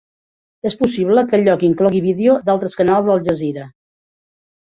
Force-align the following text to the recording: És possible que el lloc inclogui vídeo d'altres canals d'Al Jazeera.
És 0.69 0.75
possible 0.77 1.23
que 1.27 1.37
el 1.39 1.45
lloc 1.47 1.65
inclogui 1.67 2.01
vídeo 2.07 2.39
d'altres 2.49 2.79
canals 2.81 3.11
d'Al 3.11 3.23
Jazeera. 3.29 3.69